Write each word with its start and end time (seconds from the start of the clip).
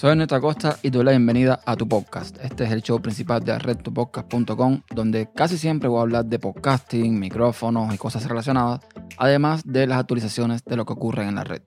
Soy 0.00 0.12
Ernesto 0.12 0.34
Acosta 0.34 0.78
y 0.82 0.88
doy 0.88 1.04
la 1.04 1.10
bienvenida 1.10 1.60
a 1.66 1.76
tu 1.76 1.86
podcast. 1.86 2.38
Este 2.42 2.64
es 2.64 2.72
el 2.72 2.80
show 2.80 3.02
principal 3.02 3.44
de 3.44 3.58
redtopodcast.com 3.58 4.80
donde 4.94 5.28
casi 5.36 5.58
siempre 5.58 5.90
voy 5.90 5.98
a 5.98 6.00
hablar 6.00 6.24
de 6.24 6.38
podcasting, 6.38 7.18
micrófonos 7.18 7.94
y 7.94 7.98
cosas 7.98 8.26
relacionadas, 8.26 8.80
además 9.18 9.60
de 9.66 9.86
las 9.86 9.98
actualizaciones 9.98 10.64
de 10.64 10.76
lo 10.76 10.86
que 10.86 10.94
ocurre 10.94 11.28
en 11.28 11.34
la 11.34 11.44
red. 11.44 11.60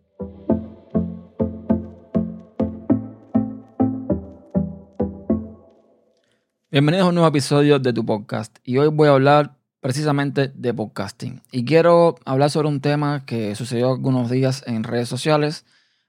Bienvenidos 6.72 7.06
a 7.06 7.10
un 7.10 7.14
nuevo 7.14 7.30
episodio 7.30 7.78
de 7.78 7.94
tu 7.94 8.04
podcast 8.04 8.58
y 8.64 8.80
hoy 8.80 8.88
voy 8.88 9.10
a 9.10 9.12
hablar 9.12 9.58
precisamente 9.80 10.48
de 10.56 10.74
podcasting. 10.74 11.44
Y 11.52 11.66
quiero 11.66 12.16
hablar 12.26 12.50
sobre 12.50 12.68
un 12.68 12.82
tema 12.82 13.28
que 13.28 13.54
sucedió 13.54 13.92
algunos 13.92 14.32
días 14.32 14.64
en 14.66 14.84
redes 14.84 15.08
sociales. 15.08 15.66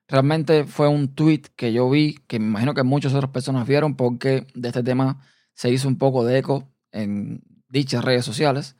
Realmente 0.08 0.64
fue 0.64 0.88
un 0.88 1.14
tweet 1.14 1.42
que 1.56 1.72
yo 1.72 1.88
vi, 1.88 2.14
que 2.26 2.38
me 2.38 2.46
imagino 2.46 2.74
que 2.74 2.82
muchas 2.82 3.14
otras 3.14 3.30
personas 3.30 3.66
vieron 3.66 3.96
porque 3.96 4.46
de 4.54 4.68
este 4.68 4.82
tema 4.82 5.20
se 5.54 5.70
hizo 5.70 5.88
un 5.88 5.96
poco 5.96 6.24
de 6.24 6.38
eco 6.38 6.68
en 6.92 7.42
dichas 7.68 8.04
redes 8.04 8.24
sociales. 8.24 8.76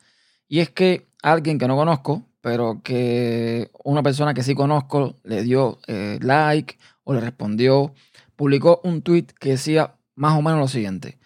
Y 0.48 0.60
es 0.60 0.70
que 0.70 1.09
alguien 1.23 1.59
que 1.59 1.66
no 1.66 1.77
conozco, 1.77 2.28
pero 2.41 2.83
que 2.83 3.70
una 3.84 4.02
persona 4.02 4.34
que 4.34 4.42
sí 4.42 4.55
conozco 4.55 5.16
le 5.24 5.42
dio 5.42 5.78
eh, 5.87 6.19
like 6.20 6.78
o 7.05 7.14
le 7.14 7.20
respondió, 7.20 7.95
publicó 8.36 8.80
un 8.84 9.00
tweet 9.00 9.27
que 9.41 9.50
decía 9.50 9.97
más 10.14 10.38
o 10.38 10.42
menos 10.42 10.61
lo 10.61 10.69
siguiente. 10.69 11.19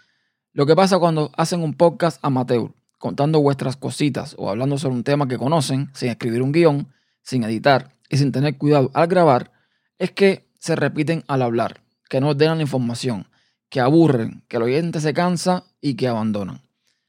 Lo 0.52 0.64
que 0.66 0.76
pasa 0.76 0.98
cuando 0.98 1.30
hacen 1.36 1.62
un 1.62 1.74
podcast 1.74 2.18
amateur 2.22 2.72
contando 2.98 3.40
vuestras 3.40 3.76
cositas 3.76 4.34
o 4.38 4.50
hablando 4.50 4.78
sobre 4.78 4.96
un 4.96 5.04
tema 5.04 5.28
que 5.28 5.38
conocen, 5.38 5.90
sin 5.94 6.10
escribir 6.10 6.42
un 6.42 6.52
guion, 6.52 6.88
sin 7.22 7.44
editar 7.44 7.90
y 8.08 8.16
sin 8.16 8.33
tener 8.33 8.56
cuidado 8.56 8.90
al 8.94 9.06
grabar, 9.06 9.52
es 9.98 10.12
que 10.12 10.48
se 10.58 10.77
repiten 10.77 11.24
al 11.28 11.42
hablar, 11.42 11.80
que 12.08 12.20
no 12.20 12.30
ordenan 12.30 12.58
la 12.58 12.62
información, 12.62 13.27
que 13.68 13.80
aburren, 13.80 14.42
que 14.48 14.56
el 14.56 14.62
oyente 14.64 15.00
se 15.00 15.12
cansa 15.12 15.64
y 15.80 15.94
que 15.94 16.08
abandonan. 16.08 16.60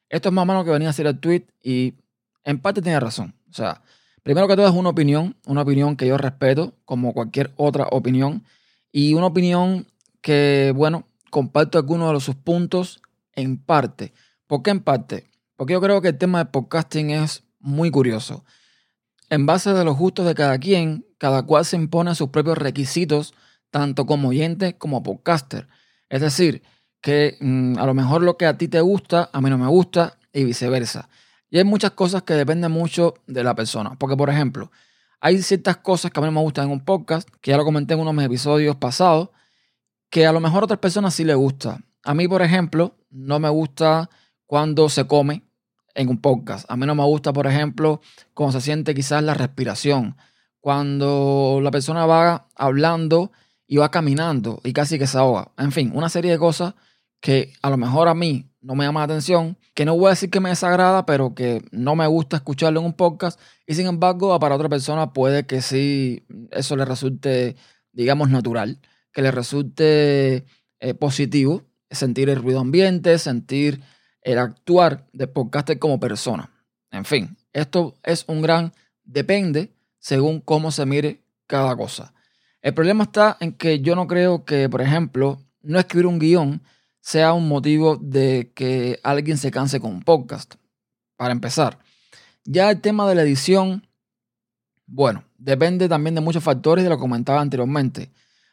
Esto 0.10 0.30
es 0.30 0.34
más 0.34 0.44
o 0.44 0.46
menos 0.46 0.62
lo 0.62 0.66
que 0.66 0.72
venía 0.72 0.90
a 0.90 0.92
decir 0.92 1.08
el 1.08 1.20
tweet 1.20 1.46
y 1.62 1.94
en 2.44 2.60
parte 2.60 2.82
tiene 2.82 3.00
razón. 3.00 3.36
O 3.50 3.54
sea, 3.54 3.82
primero 4.24 4.48
que 4.48 4.56
todo 4.56 4.68
es 4.68 4.74
una 4.74 4.90
opinión, 4.90 5.36
una 5.46 5.62
opinión 5.62 5.96
que 5.96 6.08
yo 6.08 6.18
respeto 6.18 6.74
como 6.86 7.14
cualquier 7.14 7.52
otra 7.56 7.88
opinión 7.92 8.44
y 8.92 9.14
una 9.14 9.28
opinión 9.28 9.88
que, 10.22 10.74
bueno, 10.76 11.06
comparto 11.30 11.78
algunos 11.78 12.14
de 12.14 12.20
sus 12.20 12.36
puntos 12.36 13.02
en 13.34 13.58
parte. 13.58 14.14
¿Por 14.48 14.64
qué 14.64 14.72
en 14.72 14.82
parte? 14.82 15.30
Porque 15.56 15.74
yo 15.74 15.82
creo 15.82 16.02
que 16.02 16.10
el 16.10 16.18
tema 16.18 16.40
de 16.40 16.46
podcasting 16.46 17.12
es 17.12 17.44
muy 17.60 17.92
curioso. 17.92 18.44
En 19.30 19.46
base 19.46 19.74
de 19.74 19.86
los 19.86 19.98
gustos 19.98 20.26
de 20.26 20.36
cada 20.36 20.58
quien, 20.58 21.06
cada 21.18 21.44
cual 21.44 21.66
se 21.66 21.76
impone 21.76 22.16
sus 22.16 22.30
propios 22.30 22.58
requisitos, 22.58 23.34
tanto 23.70 24.06
como 24.06 24.30
oyente 24.30 24.78
como 24.78 25.04
podcaster. 25.04 25.68
Es 26.10 26.22
decir, 26.22 26.64
que 27.02 27.38
mm, 27.40 27.78
a 27.78 27.86
lo 27.86 27.94
mejor 27.94 28.24
lo 28.24 28.38
que 28.38 28.46
a 28.46 28.58
ti 28.58 28.68
te 28.68 28.82
gusta, 28.82 29.30
a 29.32 29.42
mí 29.42 29.50
no 29.50 29.58
me 29.58 29.68
gusta 29.68 30.18
y 30.34 30.44
viceversa. 30.44 31.10
Y 31.50 31.58
hay 31.58 31.64
muchas 31.64 31.92
cosas 31.92 32.24
que 32.24 32.34
dependen 32.34 32.72
mucho 32.72 33.16
de 33.28 33.44
la 33.44 33.56
persona. 33.56 33.96
Porque, 33.98 34.18
por 34.18 34.30
ejemplo, 34.30 34.72
hay 35.20 35.42
ciertas 35.42 35.78
cosas 35.78 36.12
que 36.12 36.20
a 36.20 36.22
mí 36.22 36.28
no 36.28 36.34
me 36.34 36.42
gustan 36.42 36.66
en 36.66 36.72
un 36.72 36.86
podcast, 36.86 37.28
que 37.42 37.52
ya 37.52 37.58
lo 37.58 37.66
comenté 37.66 37.94
en 37.94 38.00
uno 38.00 38.12
de 38.12 38.18
mis 38.18 38.26
episodios 38.26 38.76
pasados, 38.76 39.30
que 40.10 40.26
a 40.26 40.32
lo 40.32 40.40
mejor 40.40 40.64
a 40.64 40.66
otras 40.66 40.80
personas 40.80 41.14
sí 41.14 41.24
les 41.24 41.36
gusta. 41.36 41.80
A 42.04 42.14
mí, 42.14 42.28
por 42.28 42.42
ejemplo, 42.42 42.96
no 43.10 43.40
me 43.40 43.50
gusta 43.50 44.10
cuando 44.46 44.90
se 44.90 45.06
come 45.08 45.49
en 46.00 46.08
un 46.08 46.22
podcast. 46.22 46.66
A 46.72 46.78
mí 46.78 46.86
no 46.86 46.96
me 46.96 47.04
gusta, 47.04 47.34
por 47.34 47.46
ejemplo, 47.46 48.00
cómo 48.34 48.54
se 48.54 48.62
siente 48.62 48.96
quizás 48.96 49.22
la 49.22 49.34
respiración. 49.34 50.16
Cuando 50.62 51.60
la 51.62 51.72
persona 51.72 52.06
va 52.06 52.48
hablando 52.56 53.32
y 53.68 53.78
va 53.78 53.92
caminando 53.92 54.62
y 54.64 54.72
casi 54.72 54.98
que 54.98 55.08
se 55.08 55.18
ahoga. 55.18 55.52
En 55.58 55.74
fin, 55.74 55.92
una 55.94 56.08
serie 56.08 56.32
de 56.32 56.40
cosas 56.40 56.74
que 57.20 57.52
a 57.62 57.70
lo 57.70 57.76
mejor 57.76 58.08
a 58.08 58.14
mí 58.14 58.50
no 58.62 58.76
me 58.76 58.86
llama 58.86 59.02
la 59.02 59.06
atención, 59.06 59.58
que 59.74 59.84
no 59.84 59.96
voy 59.98 60.08
a 60.08 60.10
decir 60.12 60.30
que 60.30 60.40
me 60.40 60.50
desagrada, 60.50 61.06
pero 61.06 61.36
que 61.36 61.62
no 61.72 61.98
me 61.98 62.08
gusta 62.08 62.38
escucharlo 62.38 62.80
en 62.80 62.86
un 62.86 62.94
podcast. 62.94 63.38
Y 63.68 63.76
sin 63.76 63.88
embargo, 63.88 64.38
para 64.40 64.56
otra 64.56 64.70
persona 64.70 65.12
puede 65.12 65.46
que 65.46 65.62
sí, 65.62 66.24
eso 66.52 66.78
le 66.78 66.86
resulte, 66.86 67.58
digamos, 67.92 68.30
natural, 68.30 68.80
que 69.12 69.22
le 69.22 69.32
resulte 69.32 70.46
eh, 70.80 70.94
positivo, 70.94 71.64
sentir 71.92 72.30
el 72.30 72.42
ruido 72.42 72.62
ambiente, 72.62 73.18
sentir 73.18 73.82
el 74.32 74.38
actuar 74.38 75.08
de 75.12 75.28
podcaster 75.28 75.80
como 75.80 76.00
persona. 76.00 76.52
En 76.92 77.04
fin, 77.04 77.36
esto 77.52 77.96
es 78.04 78.26
un 78.28 78.44
gran 78.44 78.74
depende 79.04 79.74
según 79.98 80.40
cómo 80.40 80.72
se 80.72 80.86
mire 80.86 81.24
cada 81.48 81.76
cosa. 81.76 82.14
El 82.62 82.76
problema 82.76 83.06
está 83.06 83.38
en 83.40 83.54
que 83.54 83.80
yo 83.80 83.96
no 83.96 84.06
creo 84.06 84.46
que, 84.46 84.70
por 84.70 84.82
ejemplo, 84.82 85.42
no 85.64 85.80
escribir 85.80 86.06
un 86.06 86.20
guion 86.20 86.62
sea 87.02 87.34
un 87.34 87.48
motivo 87.48 87.96
de 87.96 88.52
que 88.54 89.00
alguien 89.02 89.38
se 89.38 89.50
canse 89.50 89.80
con 89.80 89.94
un 89.94 90.04
podcast. 90.04 90.56
Para 91.16 91.32
empezar, 91.32 91.80
ya 92.46 92.70
el 92.70 92.82
tema 92.82 93.10
de 93.10 93.16
la 93.16 93.24
edición, 93.24 93.88
bueno, 94.86 95.24
depende 95.40 95.90
también 95.90 96.14
de 96.14 96.22
muchos 96.22 96.44
factores 96.44 96.84
de 96.84 96.90
lo 96.92 96.98
que 96.98 97.02
comentaba 97.02 97.42
anteriormente. 97.42 98.12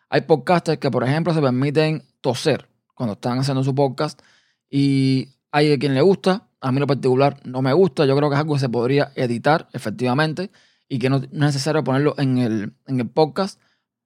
Hay 0.08 0.22
podcasters 0.22 0.78
que, 0.78 0.90
por 0.90 1.04
ejemplo, 1.04 1.34
se 1.34 1.42
permiten 1.42 2.02
toser 2.22 2.66
cuando 2.94 3.12
están 3.12 3.38
haciendo 3.38 3.62
su 3.62 3.74
podcast 3.74 4.22
y 4.70 5.35
hay 5.50 5.72
a 5.72 5.78
quien 5.78 5.94
le 5.94 6.02
gusta, 6.02 6.48
a 6.60 6.72
mí 6.72 6.76
en 6.76 6.80
lo 6.80 6.86
particular 6.86 7.40
no 7.44 7.62
me 7.62 7.72
gusta, 7.72 8.06
yo 8.06 8.16
creo 8.16 8.28
que 8.28 8.34
es 8.34 8.40
algo 8.40 8.54
que 8.54 8.60
se 8.60 8.68
podría 8.68 9.12
editar 9.14 9.68
efectivamente 9.72 10.50
y 10.88 10.98
que 10.98 11.10
no 11.10 11.16
es 11.16 11.32
necesario 11.32 11.84
ponerlo 11.84 12.14
en 12.18 12.38
el, 12.38 12.72
en 12.86 13.00
el 13.00 13.08
podcast, 13.08 13.60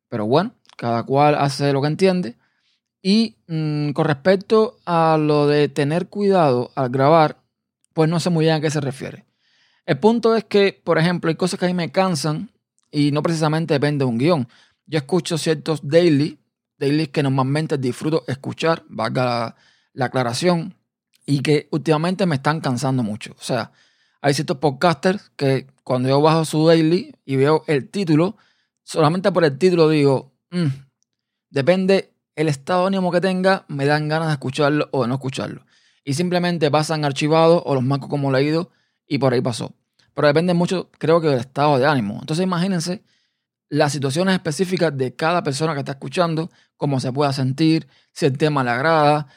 pero 0.08 0.26
bueno, 0.26 0.54
cada 0.76 1.04
cual 1.04 1.34
hace 1.34 1.72
lo 1.72 1.82
que 1.82 1.88
entiende. 1.88 2.36
Y 3.02 3.36
mm, 3.46 3.90
con 3.90 4.04
respecto 4.06 4.78
a 4.84 5.16
lo 5.18 5.46
de 5.46 5.68
tener 5.68 6.08
cuidado 6.08 6.70
al 6.74 6.90
grabar, 6.90 7.42
pues 7.92 8.08
no 8.08 8.20
sé 8.20 8.30
muy 8.30 8.44
bien 8.44 8.56
a 8.56 8.60
qué 8.60 8.70
se 8.70 8.80
refiere. 8.80 9.24
El 9.86 9.98
punto 9.98 10.36
es 10.36 10.44
que, 10.44 10.80
por 10.84 10.98
ejemplo, 10.98 11.28
hay 11.28 11.36
cosas 11.36 11.58
que 11.58 11.66
a 11.66 11.68
mí 11.68 11.74
me 11.74 11.90
cansan 11.90 12.50
y 12.90 13.10
no 13.10 13.22
precisamente 13.22 13.74
depende 13.74 14.04
de 14.04 14.10
un 14.10 14.18
guion. 14.18 14.48
Yo 14.86 14.98
escucho 14.98 15.38
ciertos 15.38 15.80
daily, 15.82 16.38
dailies 16.78 17.08
que 17.08 17.22
normalmente 17.22 17.78
disfruto 17.78 18.24
escuchar, 18.26 18.84
valga 18.88 19.56
la 19.92 20.04
aclaración, 20.06 20.74
y 21.30 21.42
que 21.42 21.68
últimamente 21.70 22.26
me 22.26 22.34
están 22.34 22.60
cansando 22.60 23.04
mucho. 23.04 23.36
O 23.38 23.42
sea, 23.42 23.70
hay 24.20 24.34
ciertos 24.34 24.56
podcasters 24.56 25.30
que 25.36 25.68
cuando 25.84 26.08
yo 26.08 26.20
bajo 26.20 26.44
su 26.44 26.66
daily 26.66 27.14
y 27.24 27.36
veo 27.36 27.62
el 27.68 27.88
título, 27.88 28.36
solamente 28.82 29.30
por 29.30 29.44
el 29.44 29.56
título 29.56 29.88
digo, 29.88 30.32
mm, 30.50 30.66
depende 31.50 32.12
el 32.34 32.48
estado 32.48 32.80
de 32.80 32.86
ánimo 32.88 33.12
que 33.12 33.20
tenga, 33.20 33.64
me 33.68 33.86
dan 33.86 34.08
ganas 34.08 34.26
de 34.26 34.32
escucharlo 34.32 34.88
o 34.90 35.02
de 35.02 35.08
no 35.08 35.14
escucharlo. 35.14 35.64
Y 36.04 36.14
simplemente 36.14 36.68
pasan 36.68 37.04
archivados 37.04 37.62
o 37.64 37.74
los 37.76 37.84
marco 37.84 38.08
como 38.08 38.32
leído 38.32 38.72
y 39.06 39.18
por 39.18 39.32
ahí 39.32 39.40
pasó. 39.40 39.72
Pero 40.12 40.26
depende 40.26 40.52
mucho, 40.52 40.90
creo 40.98 41.20
que, 41.20 41.28
del 41.28 41.38
estado 41.38 41.78
de 41.78 41.86
ánimo. 41.86 42.18
Entonces 42.20 42.42
imagínense 42.42 43.04
las 43.68 43.92
situaciones 43.92 44.34
específicas 44.34 44.96
de 44.96 45.14
cada 45.14 45.44
persona 45.44 45.74
que 45.74 45.78
está 45.78 45.92
escuchando, 45.92 46.50
cómo 46.76 46.98
se 46.98 47.12
pueda 47.12 47.32
sentir, 47.32 47.86
si 48.10 48.26
el 48.26 48.36
tema 48.36 48.64
le 48.64 48.70
agrada, 48.70 49.28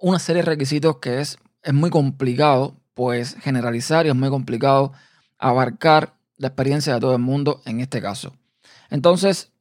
una 0.00 0.18
serie 0.18 0.42
de 0.42 0.46
requisitos 0.46 0.98
que 0.98 1.20
es, 1.20 1.38
es 1.62 1.74
muy 1.74 1.90
complicado, 1.90 2.76
pues 2.94 3.36
generalizar 3.40 4.06
y 4.06 4.08
es 4.08 4.14
muy 4.14 4.28
complicado 4.30 4.92
abarcar 5.38 6.14
la 6.36 6.48
experiencia 6.48 6.94
de 6.94 7.00
todo 7.00 7.14
el 7.14 7.22
mundo 7.22 7.62
en 7.64 7.80
este 7.80 8.00
caso. 8.00 8.34
Entonces, 8.90 9.52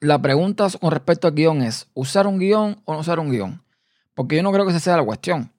la 0.00 0.20
pregunta 0.20 0.68
con 0.80 0.90
respecto 0.90 1.26
al 1.26 1.34
guion 1.34 1.62
es, 1.62 1.88
¿usar 1.94 2.26
un 2.26 2.38
guion 2.38 2.80
o 2.84 2.92
no 2.92 3.00
usar 3.00 3.18
un 3.18 3.30
guion? 3.30 3.62
Porque 4.14 4.36
yo 4.36 4.42
no 4.42 4.52
creo 4.52 4.64
que 4.64 4.70
esa 4.70 4.80
sea 4.80 4.96
la 4.96 5.04
cuestión. 5.04 5.52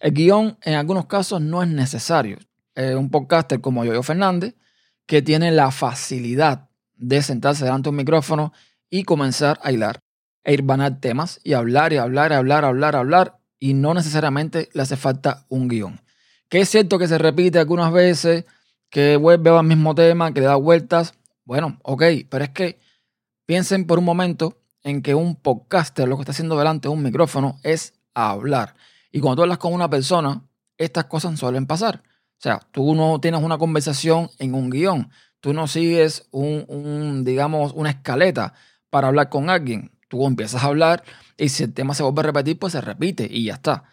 El 0.00 0.12
guion 0.12 0.58
en 0.62 0.74
algunos 0.74 1.06
casos 1.06 1.40
no 1.40 1.62
es 1.62 1.68
necesario. 1.68 2.38
un 2.74 3.10
podcaster 3.10 3.60
como 3.60 3.84
Yoyo 3.84 4.02
Fernández, 4.02 4.54
que 5.06 5.22
tiene 5.22 5.50
la 5.50 5.70
facilidad 5.70 6.70
de 6.96 7.22
sentarse 7.22 7.64
delante 7.64 7.84
de 7.84 7.90
un 7.90 7.96
micrófono 7.96 8.52
y 8.88 9.04
comenzar 9.04 9.58
a 9.62 9.72
hilar, 9.72 10.00
e 10.44 10.54
ir 10.54 10.62
banar 10.62 11.00
temas 11.00 11.40
y 11.44 11.52
hablar 11.52 11.92
y 11.92 11.98
hablar, 11.98 12.32
y 12.32 12.34
hablar, 12.34 12.64
hablar, 12.64 12.96
hablar 12.96 13.41
y 13.62 13.74
no 13.74 13.94
necesariamente 13.94 14.70
le 14.72 14.82
hace 14.82 14.96
falta 14.96 15.46
un 15.48 15.68
guion. 15.68 16.00
Que 16.48 16.62
es 16.62 16.68
cierto 16.68 16.98
que 16.98 17.06
se 17.06 17.16
repite 17.16 17.60
algunas 17.60 17.92
veces, 17.92 18.44
que 18.90 19.16
vuelve 19.16 19.50
al 19.50 19.64
mismo 19.64 19.94
tema, 19.94 20.34
que 20.34 20.40
le 20.40 20.46
da 20.46 20.56
vueltas. 20.56 21.14
Bueno, 21.44 21.78
ok, 21.84 22.02
pero 22.28 22.42
es 22.42 22.50
que 22.50 22.80
piensen 23.46 23.86
por 23.86 24.00
un 24.00 24.04
momento 24.04 24.58
en 24.82 25.00
que 25.00 25.14
un 25.14 25.36
podcaster 25.36 26.08
lo 26.08 26.16
que 26.16 26.22
está 26.22 26.32
haciendo 26.32 26.58
delante 26.58 26.88
de 26.88 26.94
un 26.94 27.04
micrófono 27.04 27.60
es 27.62 27.94
hablar. 28.14 28.74
Y 29.12 29.20
cuando 29.20 29.36
tú 29.36 29.42
hablas 29.42 29.58
con 29.58 29.72
una 29.72 29.88
persona, 29.88 30.42
estas 30.76 31.04
cosas 31.04 31.38
suelen 31.38 31.66
pasar. 31.66 32.02
O 32.04 32.42
sea, 32.42 32.58
tú 32.72 32.96
no 32.96 33.20
tienes 33.20 33.44
una 33.44 33.58
conversación 33.58 34.28
en 34.40 34.54
un 34.54 34.70
guion. 34.70 35.08
Tú 35.38 35.52
no 35.52 35.68
sigues 35.68 36.26
un, 36.32 36.64
un 36.66 37.24
digamos, 37.24 37.74
una 37.76 37.90
escaleta 37.90 38.54
para 38.90 39.06
hablar 39.06 39.28
con 39.28 39.50
alguien. 39.50 39.92
Tú 40.12 40.26
empiezas 40.26 40.62
a 40.62 40.66
hablar 40.66 41.02
y 41.38 41.48
si 41.48 41.62
el 41.62 41.72
tema 41.72 41.94
se 41.94 42.02
vuelve 42.02 42.20
a 42.20 42.24
repetir, 42.24 42.58
pues 42.58 42.74
se 42.74 42.82
repite 42.82 43.26
y 43.30 43.44
ya 43.44 43.54
está. 43.54 43.84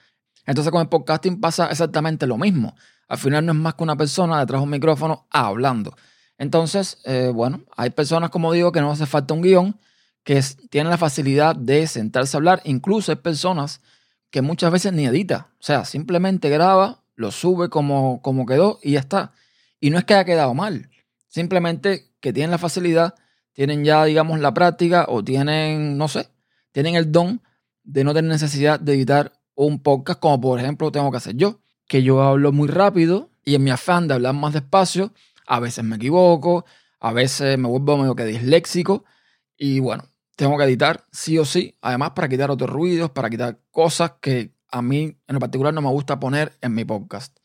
Entonces 0.46 0.70
con 0.70 0.82
el 0.82 0.90
podcasting 0.90 1.40
pasa 1.40 1.68
exactamente 1.68 2.28
lo 2.28 2.38
mismo. 2.38 2.76
Al 3.08 3.18
final 3.18 3.46
no 3.46 3.54
es 3.54 3.58
más 3.58 3.76
que 3.76 3.84
una 3.84 3.96
persona 3.96 4.38
detrás 4.38 4.60
de 4.60 4.64
un 4.66 4.70
micrófono 4.70 5.28
hablando. 5.30 5.96
Entonces, 6.38 6.98
eh, 7.06 7.32
bueno, 7.34 7.62
hay 7.78 7.92
personas, 7.92 8.32
como 8.32 8.52
digo, 8.52 8.74
que 8.74 8.82
no 8.82 8.92
hace 8.92 9.06
falta 9.06 9.34
un 9.34 9.42
guion, 9.42 9.80
que 10.26 10.44
tienen 10.70 10.90
la 10.90 10.98
facilidad 10.98 11.56
de 11.56 11.88
sentarse 11.88 12.36
a 12.36 12.40
hablar. 12.40 12.62
Incluso 12.66 13.14
hay 13.14 13.20
personas 13.20 13.80
que 14.30 14.42
muchas 14.42 14.74
veces 14.74 14.92
ni 14.92 15.06
edita. 15.06 15.52
O 15.62 15.64
sea, 15.64 15.86
simplemente 15.86 16.50
graba, 16.50 17.00
lo 17.16 17.32
sube 17.32 17.70
como, 17.70 18.22
como 18.22 18.46
quedó 18.46 18.78
y 18.84 18.92
ya 18.92 19.00
está. 19.00 19.32
Y 19.80 19.90
no 19.90 19.98
es 19.98 20.04
que 20.04 20.16
haya 20.16 20.26
quedado 20.26 20.54
mal. 20.54 20.90
Simplemente 21.30 22.12
que 22.20 22.34
tienen 22.34 22.52
la 22.52 22.58
facilidad, 22.58 23.16
tienen 23.60 23.84
ya, 23.84 24.06
digamos, 24.06 24.40
la 24.40 24.54
práctica 24.54 25.06
o 25.10 25.22
tienen, 25.22 25.98
no 25.98 26.08
sé, 26.08 26.30
tienen 26.72 26.96
el 26.96 27.12
don 27.12 27.42
de 27.84 28.06
no 28.06 28.14
tener 28.14 28.32
necesidad 28.32 28.80
de 28.80 28.94
editar 28.94 29.34
un 29.54 29.84
podcast 29.84 30.18
como 30.22 30.40
por 30.40 30.62
ejemplo 30.62 30.94
tengo 30.94 31.12
que 31.12 31.18
hacer 31.18 31.36
yo, 31.36 31.60
que 31.86 32.02
yo 32.02 32.22
hablo 32.22 32.54
muy 32.54 32.70
rápido 32.70 33.32
y 33.44 33.56
en 33.56 33.66
mi 33.66 33.70
afán 33.70 34.08
de 34.08 34.14
hablar 34.14 34.34
más 34.34 34.54
despacio, 34.54 35.12
a 35.46 35.60
veces 35.60 35.84
me 35.84 35.98
equivoco, 35.98 36.64
a 37.02 37.12
veces 37.12 37.58
me 37.58 37.68
vuelvo 37.68 37.98
medio 37.98 38.16
que 38.16 38.24
disléxico 38.24 39.04
y 39.58 39.82
bueno, 39.82 40.06
tengo 40.38 40.58
que 40.58 40.64
editar 40.64 41.06
sí 41.12 41.38
o 41.38 41.44
sí, 41.44 41.78
además 41.82 42.12
para 42.12 42.30
quitar 42.30 42.50
otros 42.52 42.70
ruidos, 42.70 43.12
para 43.12 43.30
quitar 43.30 43.60
cosas 43.72 44.14
que 44.22 44.54
a 44.72 44.82
mí 44.82 45.18
en 45.28 45.40
particular 45.40 45.74
no 45.74 45.82
me 45.82 45.90
gusta 45.90 46.18
poner 46.18 46.54
en 46.62 46.76
mi 46.76 46.86
podcast. 46.86 47.38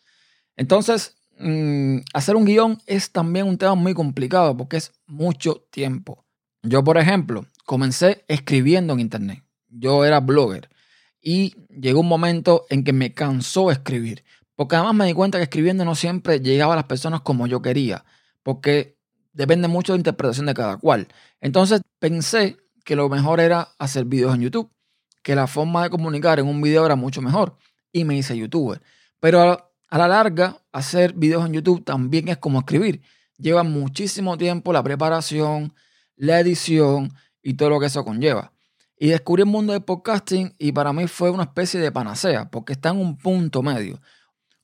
Entonces, 0.55 1.17
mm, 1.39 1.99
hacer 2.13 2.37
un 2.37 2.45
guion 2.45 2.79
es 2.87 3.11
también 3.11 3.47
un 3.47 3.59
tema 3.59 3.75
muy 3.75 3.95
complicado 3.95 4.57
porque 4.57 4.77
es 4.77 4.93
mucho 5.07 5.67
tiempo. 5.71 6.25
Yo, 6.63 6.83
por 6.83 6.99
ejemplo, 6.99 7.47
comencé 7.65 8.25
escribiendo 8.29 8.95
en 8.95 9.01
internet. 9.01 9.43
Yo 9.69 10.05
era 10.05 10.21
blogger 10.21 10.69
y 11.21 11.55
llegó 11.69 12.01
un 12.01 12.09
momento 12.09 12.67
en 12.69 12.85
que 12.85 12.93
me 12.93 13.13
cansó 13.13 13.71
escribir. 13.71 14.25
Porque 14.57 14.77
además 14.77 14.95
me 14.95 15.07
di 15.07 15.15
cuenta 15.15 15.39
que 15.39 15.45
escribiendo 15.45 15.85
no 15.85 15.95
siempre 15.95 16.39
llegaba 16.41 16.75
a 16.75 16.77
las 16.77 16.85
personas 16.85 17.23
como 17.23 17.47
yo 17.47 17.63
quería. 17.63 18.05
Porque 18.43 18.99
depende 19.33 19.67
mucho 19.67 19.93
de 19.93 19.99
la 19.99 20.01
interpretación 20.01 20.47
de 20.47 20.55
cada 20.55 20.77
cual. 20.77 21.09
Entonces 21.41 21.81
pensé 21.99 22.59
que 22.85 22.95
lo 22.95 23.09
mejor 23.09 23.41
era 23.41 23.69
hacer 23.79 24.05
videos 24.05 24.35
en 24.35 24.43
YouTube. 24.43 24.71
Que 25.23 25.35
la 25.35 25.47
forma 25.47 25.83
de 25.83 25.91
comunicar 25.91 26.39
en 26.39 26.47
un 26.47 26.61
video 26.61 26.85
era 26.85 26.95
mucho 26.95 27.23
mejor. 27.23 27.57
Y 27.91 28.05
me 28.05 28.17
hice 28.17 28.37
youtuber. 28.37 28.83
Pero 29.19 29.74
a, 29.94 29.99
la 29.99 30.08
larga, 30.08 30.61
hacer 30.73 31.12
videos 31.12 31.46
en 31.46 31.52
YouTube 31.52 31.85
también 31.85 32.26
es 32.26 32.38
como 32.38 32.58
escribir. 32.58 33.00
Lleva 33.38 33.62
muchísimo 33.62 34.37
tiempo 34.37 34.73
la 34.73 34.82
preparación, 34.82 35.73
la 36.17 36.41
edición 36.41 37.14
y 37.41 37.55
todo 37.55 37.70
lo 37.70 37.79
que 37.79 37.87
eso 37.87 38.05
conlleva. 38.05 38.52
Y 38.99 39.11
descubrí 39.11 39.43
el 39.43 39.49
mundo 39.49 39.73
del 39.73 39.85
podcasting 39.85 40.52
y 40.58 40.73
para 40.73 40.93
mí 40.93 41.06
fue 41.06 41.31
una 41.31 41.44
especie 41.44 41.79
de 41.79 41.93
panacea, 41.93 42.50
porque 42.50 42.73
está 42.73 42.88
en 42.88 42.96
un 42.96 43.17
punto 43.17 43.62
medio. 43.62 44.00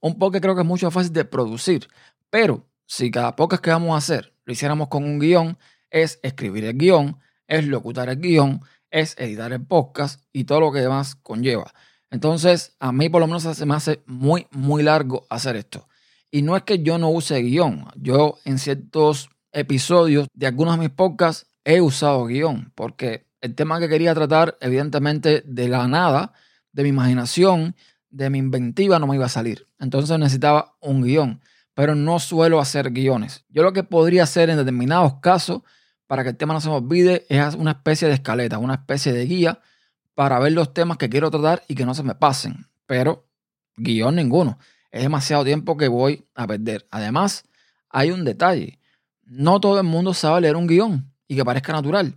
Un 0.01 0.19
podcast 0.19 0.43
creo 0.43 0.57
que 0.57 0.63
es 0.63 0.67
mucho 0.67 0.87
más 0.87 0.95
fácil 0.95 1.13
de 1.13 1.25
producir, 1.25 1.87
pero 2.29 2.67
si 2.87 3.13
cada 3.13 3.37
podcast 3.37 3.63
que 3.63 3.71
vamos 3.71 3.95
a 3.95 3.99
hacer 3.99 4.35
lo 4.45 4.53
hiciéramos 4.53 4.89
con 4.89 5.05
un 5.05 5.21
guion, 5.21 5.57
es 5.91 6.19
escribir 6.25 6.65
el 6.65 6.77
guion, 6.77 7.21
es 7.47 7.65
locutar 7.67 8.09
el 8.09 8.19
guion, 8.19 8.63
es 8.91 9.15
editar 9.17 9.53
el 9.53 9.65
podcast 9.65 10.25
y 10.33 10.43
todo 10.43 10.59
lo 10.59 10.73
que 10.73 10.81
demás 10.81 11.15
conlleva. 11.15 11.73
Entonces, 12.11 12.77
a 12.81 12.93
mí 12.93 13.09
por 13.09 13.21
lo 13.21 13.27
menos 13.27 13.43
se 13.43 13.67
me 13.67 13.75
hace 13.75 14.03
muy, 14.07 14.47
muy 14.51 14.83
largo 14.83 15.27
hacer 15.31 15.57
esto. 15.57 15.89
Y 16.31 16.43
no 16.43 16.57
es 16.57 16.63
que 16.65 16.83
yo 16.83 16.99
no 16.99 17.11
use 17.11 17.41
guion. 17.41 17.87
Yo 17.97 18.39
en 18.45 18.59
ciertos 18.59 19.31
episodios 19.53 20.29
de 20.33 20.47
algunos 20.47 20.75
de 20.77 20.81
mis 20.81 20.91
podcasts 20.91 21.47
he 21.65 21.81
usado 21.81 22.27
guion, 22.27 22.73
porque 22.75 23.27
el 23.41 23.55
tema 23.55 23.81
que 23.81 23.89
quería 23.89 24.15
tratar, 24.15 24.57
evidentemente, 24.61 25.43
de 25.47 25.69
la 25.69 25.89
nada, 25.89 26.33
de 26.73 26.83
mi 26.83 26.89
imaginación, 26.91 27.75
de 28.11 28.31
mi 28.31 28.39
inventiva, 28.39 28.99
no 28.99 29.07
me 29.07 29.17
iba 29.17 29.27
a 29.27 29.31
salir. 29.31 29.67
Entonces 29.79 30.19
necesitaba 30.19 30.77
un 30.81 31.03
guion, 31.03 31.41
pero 31.75 31.95
no 31.95 32.19
suelo 32.19 32.61
hacer 32.61 32.91
guiones. 32.91 33.45
Yo 33.49 33.63
lo 33.63 33.73
que 33.73 33.83
podría 33.83 34.25
hacer 34.25 34.51
en 34.51 34.57
determinados 34.57 35.15
casos, 35.21 35.63
para 36.07 36.25
que 36.25 36.31
el 36.31 36.37
tema 36.37 36.55
no 36.55 36.61
se 36.61 36.69
me 36.69 36.75
olvide, 36.75 37.25
es 37.29 37.55
una 37.55 37.71
especie 37.73 38.09
de 38.09 38.15
escaleta, 38.15 38.59
una 38.59 38.75
especie 38.75 39.13
de 39.13 39.25
guía 39.27 39.61
para 40.21 40.39
ver 40.39 40.53
los 40.53 40.75
temas 40.75 40.99
que 40.99 41.09
quiero 41.09 41.31
tratar 41.31 41.63
y 41.67 41.75
que 41.75 41.87
no 41.87 41.95
se 41.95 42.03
me 42.03 42.15
pasen. 42.15 42.67
Pero 42.85 43.27
guion 43.75 44.17
ninguno. 44.17 44.59
Es 44.91 45.03
demasiado 45.03 45.45
tiempo 45.47 45.79
que 45.79 45.89
voy 45.89 46.27
a 46.35 46.47
perder. 46.47 46.87
Además, 46.91 47.45
hay 47.89 48.11
un 48.11 48.27
detalle. 48.27 48.79
No 49.25 49.61
todo 49.61 49.79
el 49.81 49.87
mundo 49.87 50.13
sabe 50.13 50.43
leer 50.43 50.57
un 50.57 50.67
guion 50.67 51.11
y 51.27 51.37
que 51.37 51.43
parezca 51.43 51.73
natural. 51.73 52.17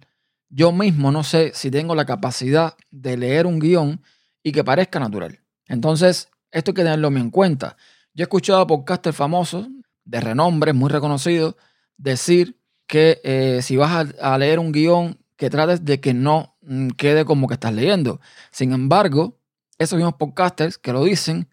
Yo 0.49 0.73
mismo 0.73 1.13
no 1.13 1.23
sé 1.23 1.53
si 1.55 1.71
tengo 1.71 1.95
la 1.95 2.03
capacidad 2.03 2.75
de 2.91 3.15
leer 3.15 3.47
un 3.47 3.57
guion 3.57 4.01
y 4.43 4.51
que 4.51 4.65
parezca 4.65 4.99
natural. 4.99 5.39
Entonces, 5.67 6.27
esto 6.51 6.71
hay 6.71 6.75
que 6.75 6.83
tenerlo 6.83 7.07
en 7.07 7.29
cuenta. 7.29 7.77
Yo 8.13 8.23
he 8.23 8.25
escuchado 8.25 8.59
a 8.59 8.67
podcasters 8.67 9.15
famosos, 9.15 9.69
de 10.03 10.19
renombre, 10.19 10.73
muy 10.73 10.89
reconocidos, 10.89 11.55
decir 11.95 12.59
que 12.85 13.21
eh, 13.23 13.61
si 13.61 13.77
vas 13.77 14.13
a, 14.19 14.37
leer 14.37 14.59
un 14.59 14.73
guion, 14.73 15.22
que 15.43 15.49
trates 15.49 15.83
de 15.83 15.99
que 15.99 16.13
no 16.13 16.55
mm, 16.61 16.91
quede 16.91 17.25
como 17.25 17.49
que 17.49 17.55
estás 17.55 17.73
leyendo. 17.73 18.21
Sin 18.49 18.71
embargo, 18.71 19.41
esos 19.77 19.97
mismos 19.97 20.13
podcasters 20.13 20.77
que 20.77 20.93
lo 20.93 21.03
dicen, 21.03 21.49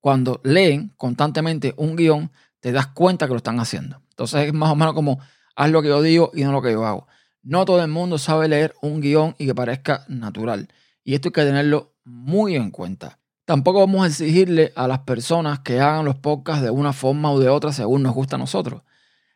cuando 0.00 0.42
leen 0.44 0.92
constantemente 0.98 1.72
un 1.78 1.96
guion, 1.96 2.30
te 2.60 2.72
das 2.72 2.88
cuenta 2.88 3.26
que 3.26 3.32
lo 3.32 3.38
están 3.38 3.58
haciendo. 3.58 4.02
Entonces 4.10 4.48
es 4.48 4.52
más 4.52 4.70
o 4.70 4.76
menos 4.76 4.92
como 4.92 5.18
haz 5.56 5.70
lo 5.70 5.80
que 5.80 5.88
yo 5.88 6.02
digo 6.02 6.30
y 6.34 6.44
no 6.44 6.52
lo 6.52 6.60
que 6.60 6.72
yo 6.72 6.84
hago. 6.84 7.06
No 7.42 7.64
todo 7.64 7.82
el 7.82 7.88
mundo 7.88 8.18
sabe 8.18 8.48
leer 8.48 8.74
un 8.82 9.00
guion 9.00 9.34
y 9.38 9.46
que 9.46 9.54
parezca 9.54 10.04
natural. 10.08 10.68
Y 11.02 11.14
esto 11.14 11.28
hay 11.28 11.32
que 11.32 11.44
tenerlo 11.44 11.94
muy 12.04 12.54
en 12.54 12.70
cuenta. 12.70 13.18
Tampoco 13.46 13.80
vamos 13.80 14.04
a 14.04 14.08
exigirle 14.08 14.74
a 14.76 14.86
las 14.86 14.98
personas 14.98 15.60
que 15.60 15.80
hagan 15.80 16.04
los 16.04 16.16
podcasts 16.16 16.62
de 16.62 16.68
una 16.70 16.92
forma 16.92 17.32
u 17.32 17.38
de 17.38 17.48
otra 17.48 17.72
según 17.72 18.02
nos 18.02 18.12
gusta 18.12 18.36
a 18.36 18.38
nosotros. 18.38 18.82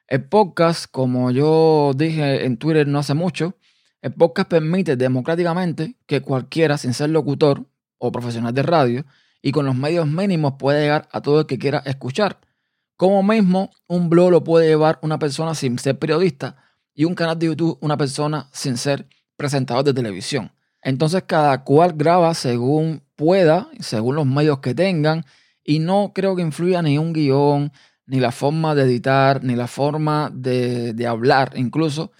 El 0.07 0.29
podcast, 0.29 0.85
como 0.91 1.31
yo 1.31 1.93
dije 1.97 2.45
en 2.45 2.59
Twitter 2.59 2.87
no 2.87 2.99
hace 2.99 3.15
mucho, 3.15 3.55
el 4.07 4.13
podcast 4.13 4.49
permite 4.49 4.97
democráticamente 4.97 5.97
que 6.07 6.23
cualquiera, 6.23 6.79
sin 6.79 6.95
ser 6.95 7.11
locutor 7.11 7.67
o 7.99 8.13
profesional 8.13 8.55
de 8.55 8.63
radio, 8.63 9.05
y 9.43 9.51
con 9.51 9.67
los 9.67 9.75
medios 9.75 10.07
mínimos 10.07 10.55
puede 10.59 10.83
llegar 10.83 11.09
a 11.11 11.21
todo 11.21 11.41
el 11.41 11.47
que 11.47 11.59
quiera 11.59 11.83
escuchar. 11.85 12.39
Como 12.97 13.23
mismo, 13.25 13.73
un 13.89 14.09
blog 14.09 14.31
lo 14.31 14.45
puede 14.45 14.69
llevar 14.69 15.01
una 15.03 15.19
persona 15.19 15.57
sin 15.57 15.79
ser 15.81 15.99
periodista 15.99 16.57
y 16.95 17.05
un 17.05 17.17
canal 17.17 17.37
de 17.37 17.47
YouTube 17.47 17.79
una 17.81 17.97
persona 17.97 18.49
sin 18.53 18.77
ser 18.77 19.09
presentador 19.37 19.85
de 19.85 19.93
televisión. 19.93 20.53
Entonces 20.83 21.25
cada 21.27 21.65
cual 21.65 21.95
graba 21.95 22.33
según 22.35 23.03
pueda, 23.17 23.69
según 23.81 24.15
los 24.15 24.27
medios 24.27 24.61
que 24.61 24.73
tengan, 24.73 25.25
y 25.65 25.81
no 25.81 26.13
creo 26.15 26.37
que 26.37 26.43
influya 26.43 26.81
ni 26.81 26.97
un 26.97 27.13
guion, 27.13 27.73
ni 28.07 28.21
la 28.21 28.31
forma 28.31 28.77
de 28.77 28.85
editar, 28.85 29.43
ni 29.43 29.57
la 29.57 29.67
forma 29.67 30.31
de, 30.33 30.95
hablar 31.09 31.55
incluso, 31.57 32.13